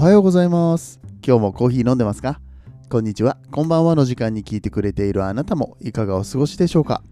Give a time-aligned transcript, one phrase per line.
[0.00, 0.98] おはようございます。
[1.22, 2.40] 今日もコーヒー飲んでますか？
[2.88, 7.02] こんにちは、こんばんはの時間に聞いてくれているあなたもいかがお過ごしでしょうか？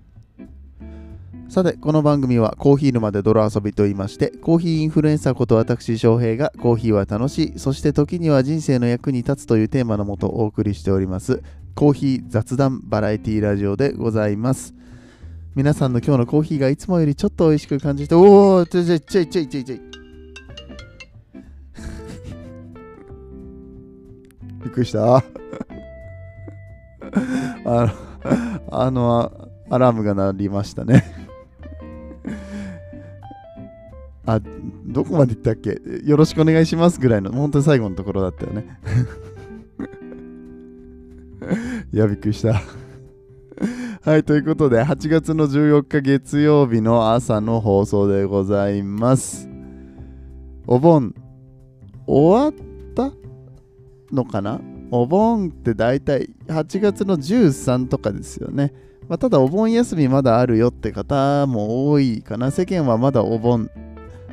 [1.51, 11.43] さて、この番組はコーヒー沼で泥遊びと言いまして、コーヒーインフルエンサーこと私翔平がコーヒーは楽しい、そして時には人生の役に立つというテーマのもとお送りしております、
[11.75, 14.73] コーヒー雑談バラエティラジオでございます。
[15.55, 19.88] 皆さんの今日のコーヒーがいつもよりちょっと美味しく感じて、おー、ちょいちょいちょいちょいちょいちょい。
[24.63, 25.17] びっくりした。
[27.65, 27.91] あの、
[28.71, 31.05] あの、アラームが鳴りましたね。
[34.27, 34.41] あ、
[34.87, 35.81] どこまで行ったっけ？
[36.05, 38.79] よろしくお願いしますぐらいの、本当に最後のところだったよね。
[41.93, 42.61] いや、びっくりした。
[44.03, 49.49] はい、ということで、8月の14日月曜日の朝の放送でございます。
[50.67, 51.15] お盆、
[52.07, 52.68] 終わった
[54.13, 54.61] のかな？
[54.91, 58.73] お盆って大体8月の13とかですよね。
[59.09, 62.51] まあ、ただお盆休みまだあるよって方も多いかな。
[62.51, 63.71] 世間はまだお盆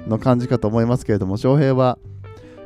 [0.07, 1.97] の感じかと思いますけれども、翔平は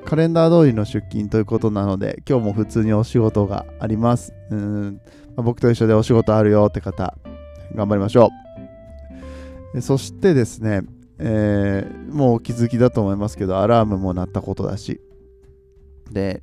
[0.05, 4.33] カレンダー通りの出勤ということなので、今日も普通にお仕事があります。
[4.49, 5.01] うん
[5.35, 7.15] まあ僕と一緒でお仕事あるよって方、
[7.75, 8.29] 頑張りましょ
[9.73, 9.81] う。
[9.81, 10.81] そしてですね、
[11.19, 14.99] えーもうお気づきだと思いますけど、アラームも鳴ったことだし、
[16.11, 16.41] で、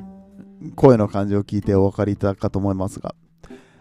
[0.75, 3.15] 声の感じを聞いてお分かりいただくかと思いますが、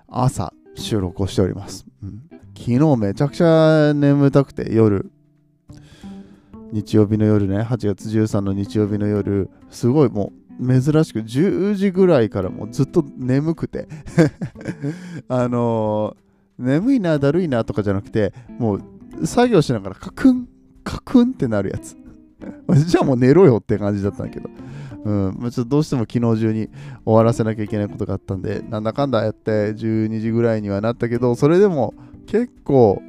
[0.08, 1.86] 朝収録をしております。
[2.04, 2.24] うん
[2.58, 5.12] 昨日めちゃくちゃ眠たくて夜、
[6.72, 13.90] 日曜日の夜ね、8月13の日曜日の夜、すごいもう珍しく10時ぐらいからもうずっと眠くて、
[15.28, 16.26] あのー
[16.58, 18.80] 眠いな、だるいなとかじゃなくて、も
[19.20, 20.48] う作業しながらカクン、
[20.84, 21.98] カクンってなるやつ。
[22.88, 24.50] じゃあもう寝ろよって感じだったんだけど。
[25.06, 26.68] うん、まちょっとどうしても昨日中に
[27.06, 31.94] 終わらせなきゃいけないことがあったんで、なんだかんだやって12時ぐらいにはなったけど、それでも
[32.26, 33.02] 結構、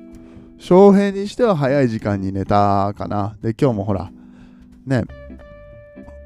[0.58, 3.36] 翔平にしては早い時間に寝たかな。
[3.42, 4.10] で、今日もほら、
[4.86, 5.04] ね、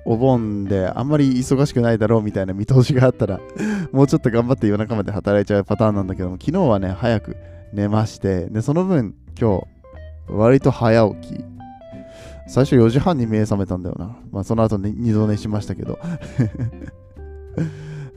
[0.04, 3.40] お盆であんまり忙しくないだろうみたいな見通しがあったら、
[3.92, 7.36] もうちょっと頑張って夜中まで働いちゃうパターンなんだけども、昨日はね、早く
[7.72, 9.66] 寝まして、で、その分今日、
[10.28, 11.49] 割と早起き。
[12.50, 14.18] 最初4時半に目覚めたんだよな。
[14.32, 16.00] まあその後に二度寝しましたけど。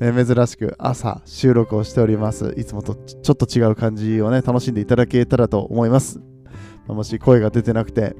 [0.02, 2.52] え珍しく朝収録をしております。
[2.58, 6.20] いつもとちちょっと違う感じをね、楽しんでいただけたらと思います。
[6.88, 8.16] もし声が出てなくて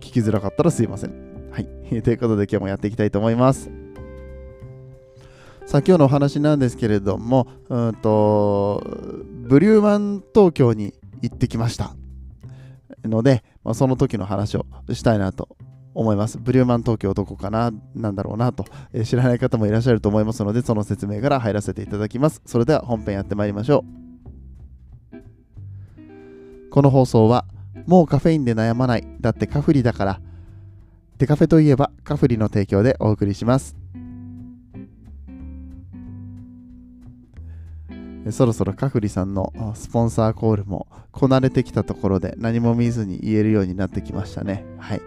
[0.00, 1.12] 聞きづらかったらすいません。
[1.52, 1.68] はい。
[2.02, 3.70] ということで今日もやっていきたいと思います。
[5.66, 8.82] さあ今日のお話なんですけれども、うんと、
[9.48, 11.94] ブリューマン東京に行ってきました。
[13.08, 15.56] ので、まあ、その時の話をしたいなと
[15.94, 16.38] 思います。
[16.38, 22.42] ブリューマン東京どこかななんだろうなと、えー知らない方もいらっしゃると思いますので、その説明から入らせていただきます。
[22.44, 23.84] それでは本編やってまいりましょ
[26.70, 26.70] う。
[26.70, 27.46] この放送は、
[27.86, 30.20] もうカフェインで悩まない、だってカフリだから、
[31.18, 33.83] デカフェといえばカフリの提供でお送りします。
[38.30, 44.64] そろそろカフリさんのスポンサーコールもこなれてきたところで何も見ずに言えるようになってきましたね。
[44.78, 45.02] はい。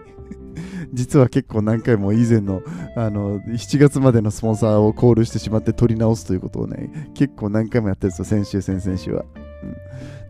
[0.92, 2.62] 実は結構何回も以前の
[2.96, 9.24] あの7月までのスポンサーをコールしてしまって取り直すということをね、結構何回もやってるんですよ、先週、先々週は。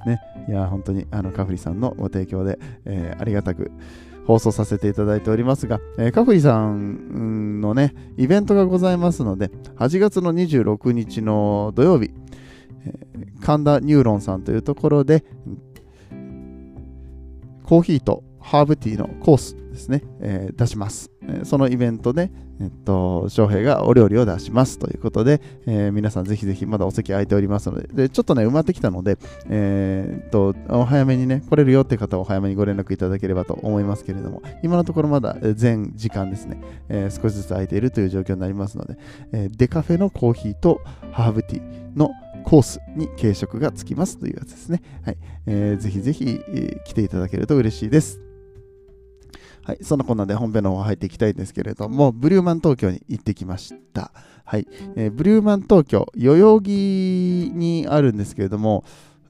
[0.05, 3.71] うん、ね、いや、本当にあのカフリさんのご提供で、えーありがたく
[4.27, 12.11] 放送させていただいておりますが、えーカフリさんのね、イベントがございますので、8月の26日の土曜日、
[13.41, 15.25] 神田ニューロンさんというところで、
[17.65, 21.11] コーヒーとハーブティーのコースですね、えー出します。
[21.45, 29.19] そのイベントで、えっと、翔平がお料理を出しますということで、えー皆さんぜひぜひまだお席空いておりますので、でちょっとね、埋まってきたので、
[29.49, 38.97] えーっと、お早めにね、来れるよって方はお早めにご連絡いただければと思いますけれども、今のところまだ全時間ですね、え少しずつ空いているという状況になりますので、
[39.33, 40.81] えーデカフェのコーヒーと
[41.13, 42.11] ハーブティーの
[42.49, 44.81] コースに軽食がつきますというやつですね。
[45.05, 45.19] はい。
[45.45, 48.23] えーぜひぜひ、えー来ていただけると嬉しいです。
[49.65, 49.79] はい。
[49.83, 54.13] そんなこんなで本編の方入っていきたいんですけれども、ブリューマン東京に行ってきました。
[54.47, 54.67] はい。
[54.97, 58.83] えーブリューマン東京、代々木にあるんですけれども、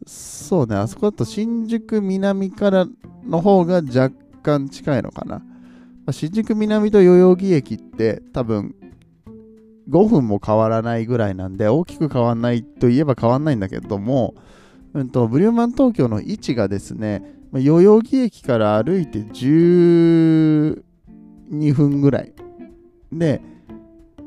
[0.06, 2.86] そうね、あそこだと新宿南から
[3.26, 4.12] の方が若
[4.44, 5.38] 干近いのかな。
[5.38, 5.44] ま
[6.06, 8.76] あ新宿南と代々木駅って多分
[9.88, 14.34] 5分も変わらないぐらいなんで大きく変わんないといえば変わんないんだけども、
[14.92, 20.82] うん、とブリューマン東京の位置がですね代々木駅から歩いて12
[21.74, 22.32] 分ぐらい
[23.10, 23.40] で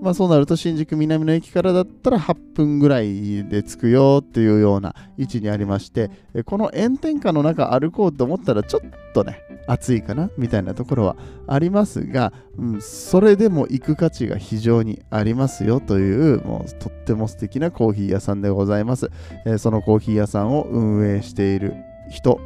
[0.02, 6.10] まあ、そうなると新宿南の駅からだったら8分ぐらいで着くよっていうような位置にありまして
[6.46, 11.16] この炎天下の中歩こうと思ったらちょっとね暑いかなみたいなところは
[11.48, 19.12] ありますが、うん、それでも行く価値が非常にありますよというもうとっても素敵なコーヒー屋さんでございます、
[19.46, 21.76] えー、そのコーヒー屋さんを運営している
[22.10, 22.40] 人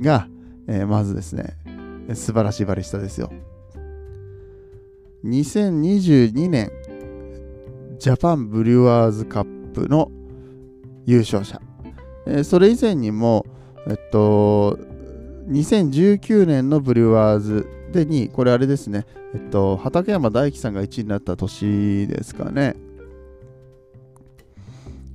[0.00, 0.28] が、
[0.66, 1.56] えー、まずですね
[2.14, 3.30] 素晴らしいバリスタですよ。
[5.24, 6.70] 2022年
[7.98, 10.10] ジャパンブリュワーズカップの
[11.04, 11.60] 優勝者、
[12.26, 13.44] え、それ以前にも
[13.86, 14.78] えっと
[15.48, 22.76] 2019年のブリュワーズで2位、これあれですね、えっと、畠山大樹さんが1位になった年ですかね。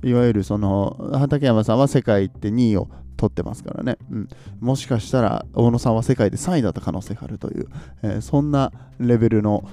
[0.04, 4.28] いわゆるその畠山さんは世界って2位を取ってますからね、うん、
[4.60, 7.68] もしかしたら大野さんは世界で3位だった可能性があるという、
[8.02, 9.64] えー、そんなレベルの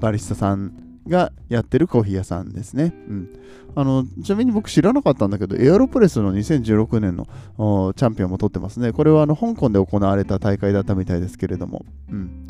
[0.00, 0.72] バリスタさん
[1.08, 2.92] がやってるコーヒー屋さんですね。
[3.08, 3.28] うん、
[3.74, 7.26] あのちなみに僕知らなかったんだけど、エアロプレスの2016年の
[7.94, 8.92] チャンピオンも取ってますね。
[8.92, 12.46] これはあの香港で行われた大会だったみたいですけれども、うん、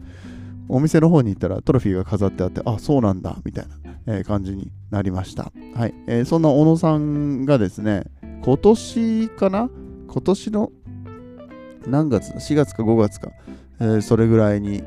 [0.69, 3.67] お店の方に行ったらトロフィーが飾ってあって、あ、そうなんだ、みたい
[4.07, 5.53] な、え、感じになりました。
[5.75, 8.05] はい、えー、そんな小野さんがですね、
[8.47, 9.69] 今年かな？
[10.07, 10.71] 今年の
[11.85, 13.33] 何月 ?4 月か5月か、
[13.81, 14.85] えー、それぐらいに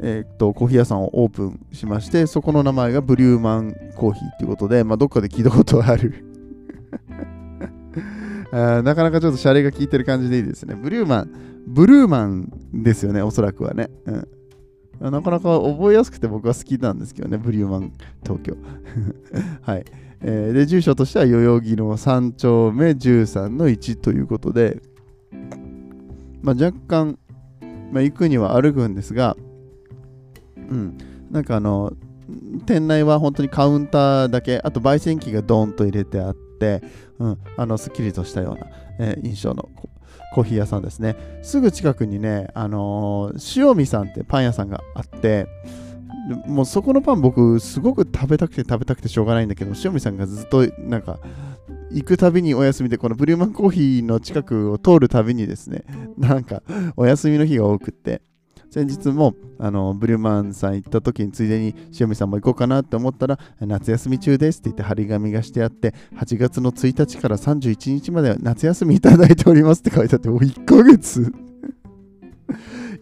[0.00, 6.24] えー、っとコーヒー屋さんをオープンしましてそこの名前がブリューマンコーヒーということで、まあ、どっかで聞いたことある。
[8.50, 10.74] あなかなかちょっとシャレが効いてる感じでいいですね。
[10.74, 11.30] ブリューマン
[11.68, 13.88] ブルーマンですよねおそらくはね、
[15.00, 17.92] うん、なかなか覚えやすくて僕は好きなんですけどねブリューマン
[18.24, 18.56] 東京。
[19.62, 19.84] はい、
[20.22, 24.80] えー、で住所としては代々木の3丁目13の1ということで、
[26.42, 27.18] まあ、若干、
[27.92, 29.36] まあ、行くには歩くんですが
[30.70, 30.98] うん、
[31.30, 31.92] なんかあの
[32.64, 36.82] 店内は本当にカウンターだけあと焙煎機がドーンと入れてあって、
[37.18, 38.66] うん、あのすっきりとしたような、
[39.00, 39.68] えー、印象の
[40.32, 41.16] コーヒー屋さんですね。
[41.42, 45.48] すぐ近くにね、あのー、塩見さんってパン屋さんがあって
[46.34, 51.18] もうそこのパン僕すごく食べたくて食べたくてしょうがないんだけど塩見さんがずっとなんか
[51.92, 55.84] 行くたびにお休みでこのブリューマンコーヒーの近くを通るたびにですね
[56.18, 56.62] なんか
[56.96, 58.22] お休みの日が多くって
[58.70, 71.32] 先日もあのブリューマンさん行った時についでに塩見さんも行こうかなって思ったら夏休み中ですって言って張り紙がしてあって8月の1日から31日まで夏休みいただいておりますって書いてあってお1ヶ月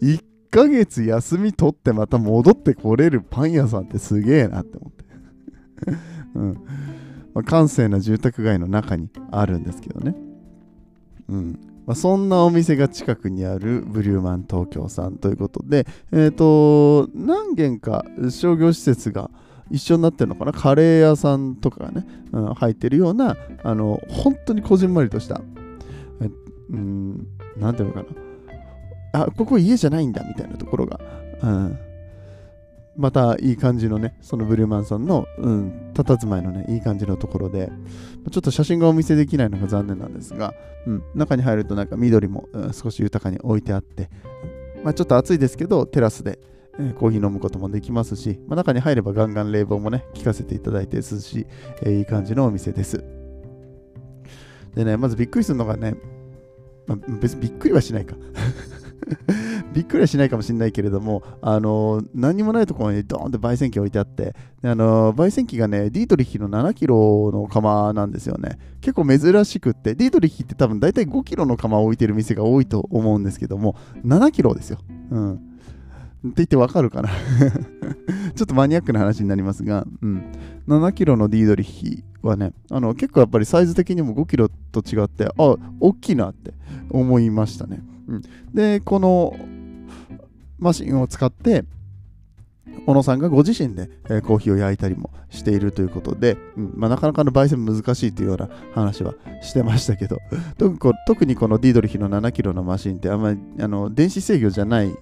[0.01, 0.19] 1
[0.51, 5.05] ヶ月休み取ってまた戻ってこれるパン屋さんってすげえなって思って。
[6.35, 6.53] うん。
[7.33, 10.15] まあ、閑静な住宅街の中にあるんですけどね。
[11.29, 11.59] うん。
[11.85, 19.31] まあ、そんなお店が近くにあるブリューマン東京さんということで、えっ、ー、と、何軒か商業施設が
[19.71, 20.51] 一緒になってるのかな？
[20.51, 25.41] カレー屋さんとかがね、うん、入ってるような、あの、本当にこじんまりとした、
[26.21, 26.29] え
[26.71, 28.28] うん、なんていうのかな？
[29.13, 30.99] あ、ここ家じゃないんだみたいなところが、
[31.41, 31.79] うん、
[32.95, 37.71] またいい感じのね、そのブルーマンさんの、うん、佇まいのね、いい感じのところで、
[38.29, 40.53] ちょっと写真がお見せできないのが残念なんですが、
[40.85, 44.09] うん、中に入るとなんか緑も、うん、少し豊かに置いてあって、
[44.83, 46.39] まあ、ちょっと暑いですけど、テラスで、
[46.77, 51.47] え、コーヒー飲むこともできますし、まあ、中に入ればガンガン冷房もね、効かせていただいて涼しい、
[51.83, 53.03] えー、いい感じのお店です。
[54.75, 55.95] でね、まずびっくりするのがね、
[56.87, 58.15] まあ、別にびっくりはしないか
[59.73, 68.57] びっくりはしないかもしれないけれども、あの何もないところにドーンって焙煎機置いてあって、あの焙煎機がね、ディートリヒの7キロの釜なんですよね。
[68.81, 73.75] 結構珍しくって、ディートリヒって多分大体5キロの釜を置いてる店が多いと思うんですけども、
[74.05, 74.79] 7キロですよ。
[75.11, 75.48] うん。
[76.27, 77.09] って言ってわかるかな。
[78.35, 80.23] ちょっとマニアックな話になりますが、うん、
[80.67, 85.31] 7キロのディードリヒはね、あの結構やっぱりサイズ的にも5キロと違って、あ、
[85.79, 86.53] 大きいなって
[86.89, 87.81] 思いましたね。
[88.07, 88.21] うん、
[88.53, 89.35] で、この
[90.57, 91.63] マシンを使って、
[92.85, 96.73] 小野さんがご自身で、え、コーヒーを焼いたりもしているということで、うん。
[96.75, 100.17] まあ、なかなかの焙煎難しいというような話はしてましたけど、
[101.05, 104.95] 特にこのディードリヒの7キロのマシンってあんまりあの電子制御じゃない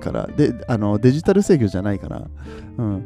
[0.00, 0.26] から。
[0.26, 2.28] であのデジタル制御じゃないから、
[2.78, 3.04] うん、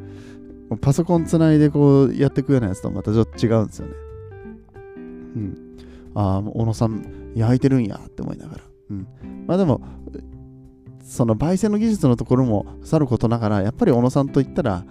[0.81, 3.95] パソコンつないでこうやっていくようなやつとまたちょっと違うんですよね。
[5.37, 5.77] うん、
[6.15, 8.63] ああ、小野さん焼いてるんやって思いながら。
[8.91, 9.07] うん、
[9.47, 9.81] まあでも、
[11.03, 14.85] その焙煎の技術のところもさることながら、やっぱり小野さんといったら、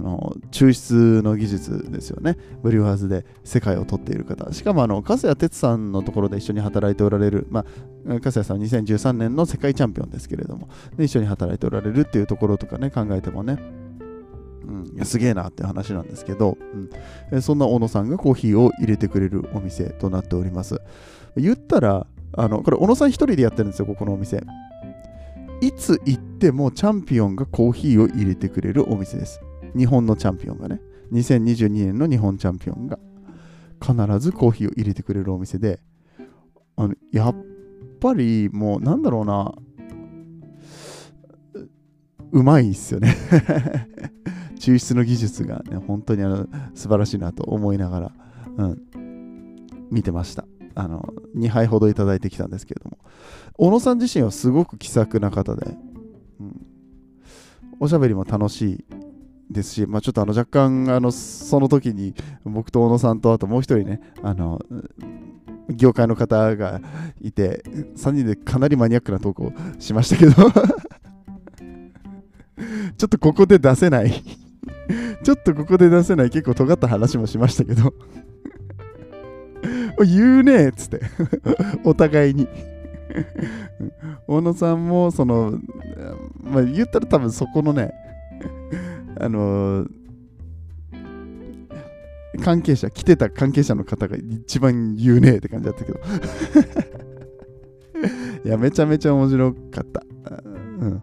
[0.00, 2.36] あの抽出の技術ですよね。
[2.62, 4.50] ブリュワーズで世界を取っている方。
[4.52, 7.66] しかも、あの、粕谷哲さんのところで一緒に働いておられる、ま
[8.06, 13.58] あ、粕谷さんは2013年の世界チャンピオンですけれども、で一緒に働いておられるっていうところとかね、考えてもね、
[14.96, 16.56] うん、すげえなって話なんですけど、
[17.30, 20.80] うんそんな小野さんがコーヒーを入れてくれるお店となっております。
[21.36, 24.42] 言ったら、あのこれ小野さん一人でやってるんですよ、ここのお店。
[25.60, 29.40] いつ行ってもチャンピオンがコーヒーを入れてくれるお店です。
[29.76, 30.80] 日本のチャンピオンがね、
[31.12, 32.98] 2022年の日本チャンピオンが
[33.80, 35.80] 必ずコーヒーを入れてくれるお店で、
[36.76, 37.36] あのやっ
[38.00, 39.54] ぱりもうなんだろうな、
[42.32, 43.16] うまいっすよね。
[44.60, 48.12] 抽出の技術がね、本当にあの素晴らしいなと思いながら、
[48.58, 48.82] うん、
[49.90, 50.46] 見てました。
[50.74, 52.98] あの2杯ほどいただいてきたんですけれども、
[53.54, 55.76] 小野さん自身はすごく気さくな方で、
[56.40, 56.66] うん、
[57.80, 58.84] おしゃべりも楽しい
[59.50, 62.14] ですし、まあ、ちょっとあの若干あのその時に
[62.44, 64.60] 僕と小野さんとあともう一人ねあの
[65.68, 66.80] 業界の方が
[67.20, 67.62] いて
[67.96, 70.32] 3人でかなりマニアックなトークをしましたけど。
[72.96, 74.10] ちょっとここで出せない。
[75.24, 77.94] ちょっとここで出せない結構尖った話もしましたけど。
[80.04, 81.00] 言うねえっつって。
[81.84, 82.48] お互いに。
[84.26, 85.58] 大野さんもその
[86.42, 87.92] まあ言ったら多分そこのね
[89.20, 89.86] あの
[92.42, 96.00] 関係者来てた関係者の方が一番言うねえって感じだったけど。
[98.42, 100.02] いやめちゃめちゃ面白かった、
[100.80, 101.02] うん。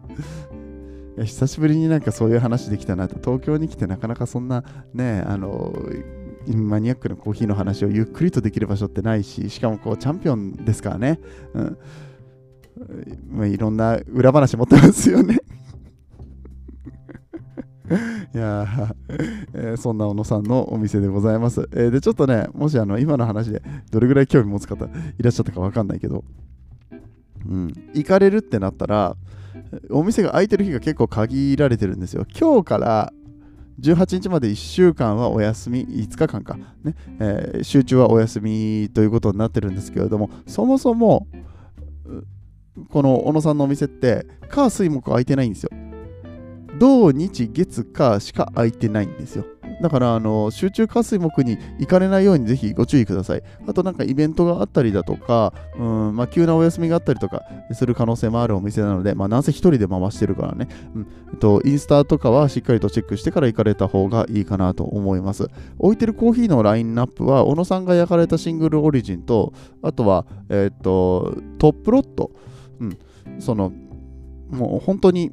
[1.16, 5.72] いや久しぶりになんかそういう話できたなと東京に来てなかなかそんなねあの
[6.48, 11.20] マニアックなコーヒーの話をゆっくりとできる場所ってないししかもこうチャンピオンですからね、
[11.54, 11.78] うん。
[13.30, 15.37] まあ、いろんな裏話持ってますよね。
[18.34, 18.94] いやー、
[19.54, 21.68] えーそんな小野さんのお店でございます。
[21.72, 24.88] えーで、ちょっとね、もしあの今の話でどれぐらい興味持つ方い
[25.22, 26.24] らっしゃったかわかんないけど、
[27.48, 29.16] うん、行かれるってなったら、
[29.90, 32.26] お店が開いてる日が結構限られてるんですよ。
[32.38, 33.12] 今日から
[33.80, 41.26] 18日まで1週間はお休み、5日間か、ねえー集中はお休みということになってるんですけれども、そもそも、
[42.90, 45.70] この小野さんのお店って、火水木空いてないんですよ。
[46.78, 49.44] 土日月火しか空いてないんですよ。
[49.80, 53.42] だからあの集中火水木に行かれないようにぜひご注意ください。
[53.66, 57.42] あとなんかイベントがあったりだとか、うんまあ、急なお休みがあったりとか
[57.72, 65.48] する可能性もあるお店なので、まあ、なんせ一人で回してるからね、うんえっと、インスタとかはしっかりとチェックしてから行かれた方がいいかなと思います。
[65.78, 72.32] 置いてるコーヒーのラインナップは、小野さんが焼かれたシングルオリジンと、あとは、えっと、トップロット、
[72.80, 72.98] うん、
[73.38, 73.72] その、
[74.50, 75.30] もう本当に、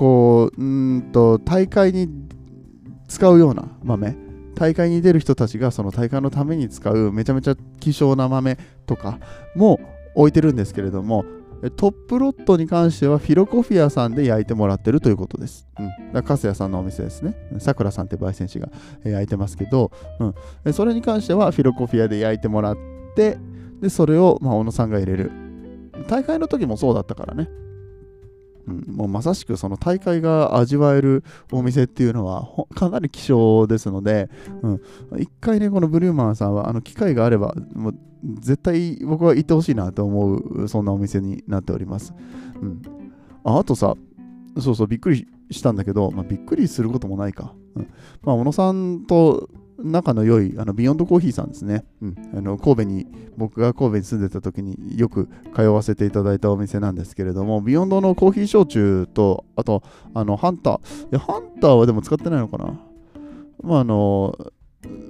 [0.00, 2.08] こう、うんと、大会に
[3.06, 4.16] 使うような豆、
[4.54, 9.18] 大会に出る人たちがその大会のために使うめちゃめちゃ希少な豆とか
[9.54, 9.78] も
[10.14, 11.26] 置いてるんですけれども、
[11.76, 15.68] トップロットに関してはフィロコフィアさんで焼いてもらってるということです。
[15.78, 15.88] うん。
[15.88, 17.34] だからカスヤさんのお店ですね。
[17.58, 18.70] さくらさんって焙煎士が
[19.04, 19.90] 焼いてますけど、
[20.64, 20.72] うん。
[20.72, 22.76] それに関してはフィロコフィアで焼いてもらっ
[23.16, 23.36] て、
[23.82, 25.30] で、それを、まあ、小野さんが入れる。
[26.08, 27.50] 大会の時もそうだったからね。
[28.66, 34.28] うん、もうまさしくその大会が味わえるお店っていうのはかなり希少ですので、
[34.62, 34.80] うん、
[35.18, 37.94] 一回ね、このブリューマンさんはあの機会があれば、もう
[38.40, 42.14] 絶対僕は行ってほしいなと思う、そんなお店になっております。
[42.60, 42.82] うん、
[43.44, 43.96] ああとさ、
[44.58, 47.54] そうそう、びっくりしたんだけど、まあ、びっくりすることもないか。
[47.74, 47.88] うん
[48.22, 49.48] まあ、小野さんと
[49.82, 53.06] 仲の良いあの Beyond Coffee さんですね、うん、あの神戸に
[53.36, 59.82] 僕が神戸に住んでた時によく通わせていただいたお店なんですけれども Beyond のコーヒー焼酎とあと
[60.14, 61.04] あのハンター。
[61.06, 62.78] いやハンターはでも使ってないのかな。
[63.62, 64.36] まああの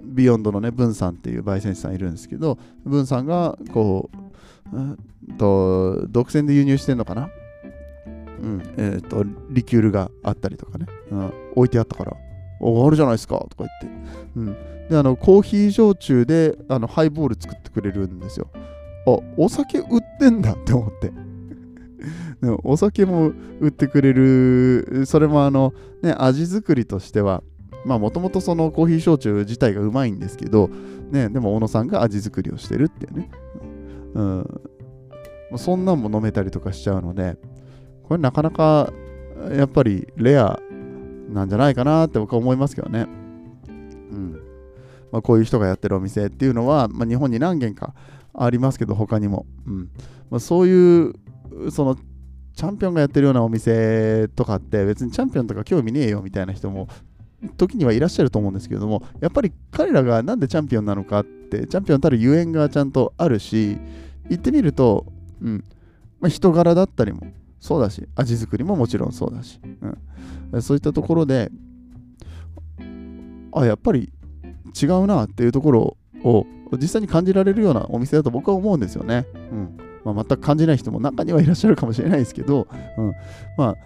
[0.05, 4.11] Beyond のね、ブンさんっていう焙煎士さんいるんですけど、ブンさんがこ
[4.73, 4.99] う、うん
[5.39, 7.31] と独占で輸入してんのかな。
[8.43, 12.17] うん、えっ、と、リキュールがあったりとかね、うん、置いてあったから、
[12.61, 13.87] お、あるじゃないですかとか言って、
[14.37, 14.57] うん。
[14.89, 18.49] で、あの、コーヒー焼酎であのハイボール作ってくれるんですよ。
[19.07, 19.87] あ、お酒売っ
[20.19, 21.13] てんだって思って。
[22.41, 27.43] でもお酒も売ってくれる、それもあの、ね、味作りとしては、
[27.85, 30.71] まあもともとそのコーヒー焼酎自体がうまいんですけど、
[31.11, 33.31] ね、でも小野さんが味作りをしてるっていうね。
[34.15, 34.61] うん。
[35.57, 37.37] そんなんも飲めたりとかしちゃうので、
[38.05, 38.93] これなかなか
[39.53, 40.61] やっぱりレア
[41.33, 43.07] なんじゃないかなって僕は思いますけどね。
[43.69, 43.73] う
[44.15, 44.33] ん。
[45.13, 47.95] まあ、こういう人がやってるお店っていうのは、まあ、日本に何軒か
[48.35, 49.47] ありますけど、他にも。
[49.67, 49.91] うん。
[50.31, 51.15] まあ、そういう、
[51.71, 51.97] その、
[52.61, 56.89] チャンピオンがやってるようなお店とかって別にチャンピオンとか興味ねえよみたいな人も
[57.57, 63.79] 時にはいらっしゃると思うんですけれどもやっぱり彼らがなんでチャンピオンなのかってチャンピオンたるゆえんがちゃんとあるし
[64.29, 65.07] 言ってみると、
[65.41, 65.65] うん
[66.21, 67.29] まあ、人柄だったりも
[67.61, 69.61] そうだし味作りももちろんそうだし、
[70.53, 71.51] うん、そういったところで
[73.53, 74.13] あやっぱり
[74.81, 79.27] 違うなっていうところを実際に感じられるようなお店だと僕は思うんですよね。
[79.35, 83.13] うんまあ、全く感じない人も中にはいらっしゃるかもしれないですけど、うん、
[83.59, 83.77] まあ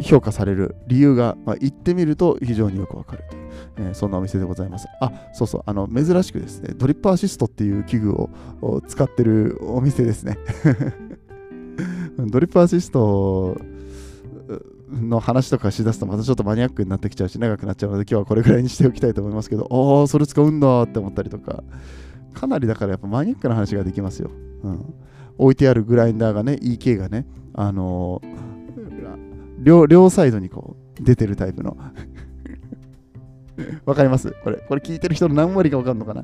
[0.00, 3.48] 評価される理由が、まあ、行ってみると非常によくわかるという、
[3.78, 4.86] えー、そんなお店でございます。
[5.00, 8.28] あ、そうそう、あの珍しくですね、ドリップアシストっていう器具を
[8.86, 10.38] 使ってるお店ですね。
[12.18, 13.56] ドリップアシスト
[14.90, 19.66] の話とかしだすとまたちょっとマニアックになってきちゃうし長くなっちゃうので今日はこれぐらいにしておきたいと思いますけど
[20.00, 21.62] ああそれ使うんだって思ったりとか。
[22.34, 24.30] かなりだからやっぱマニアックな話ができますよ、
[24.62, 24.94] うん、
[25.38, 31.76] 置いてあるグラインダーがね EK がねあのー、両両サイドにこう出てるタイプの。
[33.86, 34.34] わかります？
[34.44, 34.58] これ。
[34.68, 36.22] これ聞いてる人の何割かわかるのかな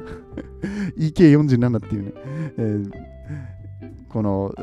[0.98, 2.12] ？EK47 っていうね、
[2.58, 2.90] えー、
[4.08, 4.54] この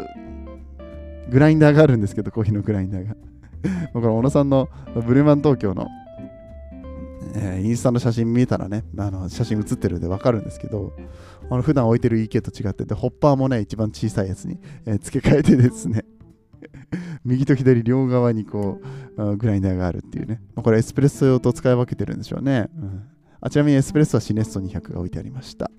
[1.30, 3.16] グラインダーがあるんですけど コーヒーのグラインダーが
[3.94, 4.70] これ小野さんの
[5.06, 5.88] ブルーマン東京の、
[7.36, 10.94] えー、インスタの写真見えたらね、あの写真写ってるんでわかるんですけど、
[11.50, 16.06] あの普段置いてる EK と違ってて、ホッパーもね、一番小さいやつに、えー、付け替えてですね、
[17.26, 18.82] 右と左両側にこ
[19.18, 20.42] う、グラインダーがあるっていうね。
[20.56, 22.70] これエスプレッソ用と使い分けてるんでしょうね。
[22.78, 23.04] うん、
[23.42, 25.70] あちなみにエスプレッソはシネスト200が置いてありました。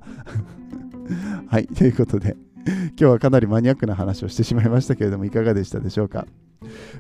[1.46, 6.26] はい、ということで、 今日はかなりマニアックな話をしてしまいましたけれども、いかがでしたでしょうか？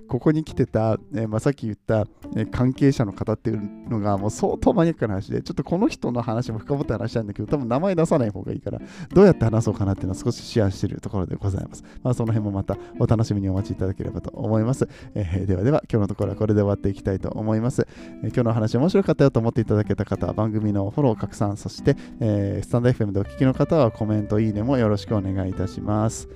[0.08, 8.80] ここに来てた、えー、まあ、さっき言った、えー、関係者の方っていうのがもう相当マニアックな話で、ちょっとこの人の話も深掘って話したいんだけど、多分名前出さない方がいいから、
[9.12, 11.84] どうやって話そうかなっていうのは少しシェアしているところでございます。
[12.02, 14.88] まあ、その辺もまたお楽しみにお待ちいただければと思います。
[15.14, 17.86] えー、ではでは、今日のところはこれで終わっていきたいと思います。
[18.22, 26.28] え今日の話面白かったよと思っていただけた方は番組のフォロー、拡散、そして、えスタンド FM でお聞きの方はコメント、いいねもよろしくお願いいたします。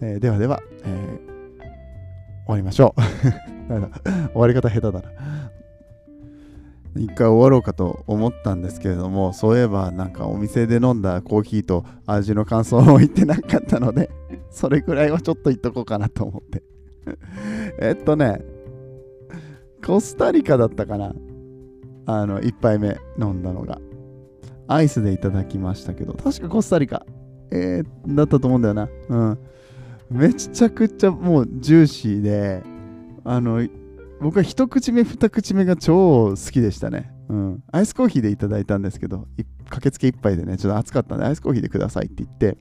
[0.00, 1.35] えではでは、えー
[2.46, 3.02] 終わりましょう
[4.32, 5.02] 終わり方下手だな。
[6.98, 14.10] 一回終わろうかと思ったんですけれども、そういえばなんかお店で飲んだコーヒーと味の感想を言ってなかったので、
[14.50, 16.62] それぐらいはちょっと言っとこうかなと思って
[17.80, 18.42] えっとね、
[19.84, 21.14] コスタリカだったかな。
[22.06, 23.80] あの、1杯目飲んだのが。
[24.68, 27.06] アイスでいただきましたけど、確かコスタリカ、
[27.52, 28.88] えー、だったと思うんだよな。
[29.08, 29.38] うん。
[30.10, 32.62] めちゃくちゃもうジューシーで、
[33.24, 33.66] あの、
[34.20, 37.12] 僕は一口目、二口目が超好きでしたね。
[37.28, 37.64] うん。
[37.72, 39.26] アイスコーヒーでいただいたんですけど、
[39.64, 42.56] 駆けつけ一杯でね、ちょっと暑かったんで、アイスコーヒーでくださいって言って、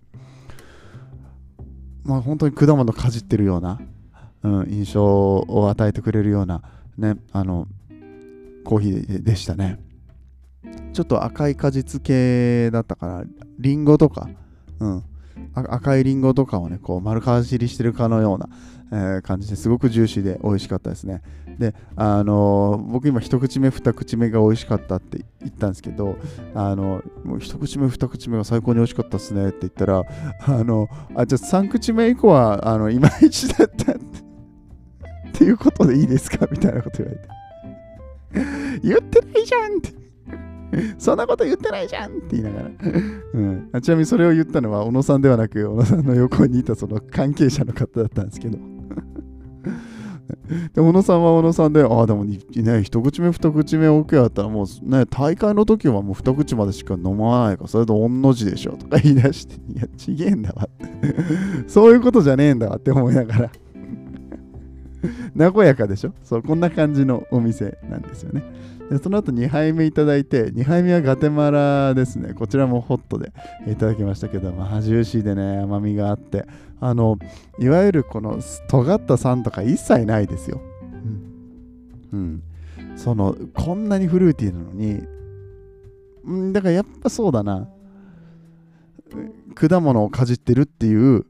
[2.03, 3.79] まあ本当に果物かじってるような、
[4.43, 6.62] うん、印象を与えてくれるような、
[6.97, 7.67] ね、あの、
[8.63, 9.79] コーヒーでしたね。
[10.93, 13.23] ちょっと赤い果実系だったから、
[13.60, 14.29] リンゴとか、
[14.79, 15.03] うん、
[15.54, 18.50] 赤いリンゴとかをね、こう丸かじりしてるかのような、
[18.91, 21.21] えー、感じですごくジューシーで美味しかったですね。
[21.58, 26.17] で、あのー、僕今一口目、二口目が美味しかったって言ったんですけど、
[26.54, 30.04] あのー、もう一口目、二口目が最高に美味しかったですねって言ったら、
[30.45, 33.95] あのあ、じゃあ三口目以降は、あの、いまいちだったっ
[35.34, 36.48] ていうことでいいですか？
[36.52, 37.28] みたいなこと言われて。
[38.84, 39.95] 言ってないじゃんって。
[40.98, 42.69] そんなこと言ってないじゃんって言いながら、
[43.82, 48.58] ちなみにそれを言ったのは小野さんではなく小野さんの横にいたその関係者の方だったんですけど。
[50.74, 52.40] で小野さんは小野さんで、ああ、でもね、
[52.84, 60.68] 一口目、二口目 OK だったら、もうね、大会の時はもう二口までしか飲まないから、それと同じでしょとか言い出して、いや、ちげえんだわ
[61.68, 63.52] そういうことじゃねえんだわって思いながら。
[65.54, 66.14] 和やかでしょ？
[66.24, 68.44] そう、こんな感じのお店なんですよね。
[68.89, 72.34] でその後2杯目いただいて、2杯目はガテマラですね。
[72.34, 73.32] こちらもホットで
[73.67, 76.45] いただきましたけど、まあ、ジューシーでね、甘みがあって、
[76.80, 77.17] あの、
[77.58, 80.62] いわゆるこの尖った酸とか一切ないですよ。
[82.13, 82.19] うん。
[82.19, 82.43] うん、
[82.95, 85.04] その、こんなにフルーティーなのに、
[86.30, 87.67] ん、だからやっぱそうだな。
[89.56, 91.26] 果物をかじってるっていう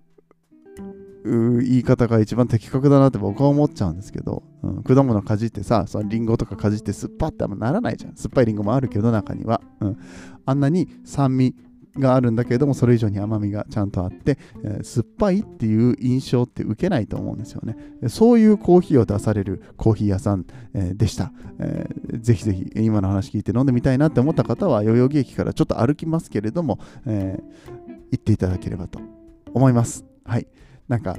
[1.25, 8.15] 言い方が一番的確だなって僕は思っちゃうんですけど、うん、果物かじってさ、そのリンゴとかかじって酸っぱってあんまならないじゃん。
[8.15, 9.61] 酸っぱいリンゴもあるけど中には。
[9.79, 9.97] うん、
[10.45, 11.55] あんなに酸味
[11.97, 17.75] があるんだけれども、それ以上に甘みがちゃんとあって、えー、酸っぱいっていう印象って受けないと思うんですよね。
[18.07, 22.19] そういうコーヒーを出されるコーヒー屋さん、えー、でした、えー。
[22.19, 27.39] ぜひぜひ今の話聞いて飲んでみたいなって思った方は、代々木駅からちょっと歩きますけれども、え
[28.11, 28.99] 行っていただければと
[29.53, 30.05] 思います。
[30.23, 30.47] はい。
[30.87, 31.17] なんか、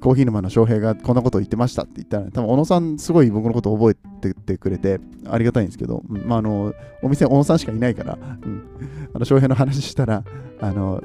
[0.00, 10.24] コーヒー沼の翔平がこんなことを言ってましたって言ったら、多分小野さんすごい僕のことを覚えててくれてありがたいんですけど、まあ、あのお店小野さんしかいないから、うん、あの翔平の話したら、
[10.60, 11.02] あの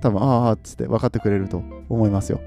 [0.00, 2.40] 多分ああっつって分かってくれると思いますよ。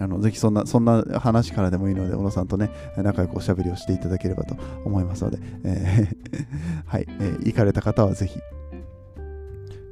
[0.00, 6.46] あのぜひそんなそんな話からでもいいので小野さんとね仲良くおしゃべりをしていただければと思いますので、えー
[6.88, 8.40] はい、えー行かれた方はぜひ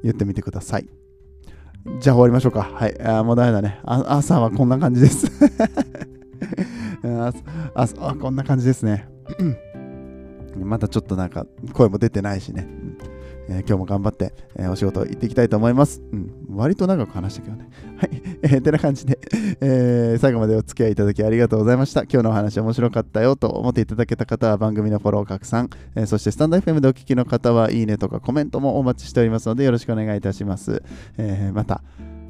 [0.03, 0.89] 言ってみてください
[2.01, 2.63] じゃあ終わりましょうか。
[2.63, 3.01] はい。
[3.03, 3.81] あもうダメだね。
[3.85, 5.27] あ朝はこんな感じです。
[7.05, 7.33] あ
[7.75, 9.09] 朝はこんな感じですね。
[10.57, 12.67] まだちょっとなんか声も出てないしね、
[13.49, 13.55] うん。
[13.55, 16.03] えー今日も頑張って、えーお仕事行っていきたいと思います。
[16.13, 17.69] うん、割と長く話したけどね。
[17.97, 18.23] はい。
[18.43, 19.19] えーてな感じで、
[19.61, 22.03] えー最後までお付き合いいただきありがとうございました。
[22.03, 30.83] 今日のお話面白かったよと思っていただけた方は番組のフォロー拡散、えーそしてスタンド FM でお聞きの方はいいねとかコメントもお待ちしておりますのでよろしくお願いいたします。
[31.17, 31.83] えーまた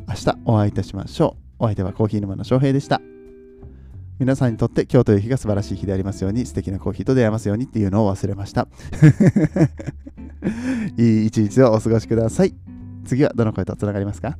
[0.08, 1.64] 明日お会いいたしましょう。
[1.64, 3.00] お相手はコーヒー沼の翔平でした。
[4.18, 8.66] 皆さんにとって今日という日が素晴らしい日でありますように素敵なコーヒーと出会えますようにっていうのを忘れました。
[10.98, 12.67] いい一日をお過ごしください。
[13.08, 14.36] 次はどの声とつながりますか？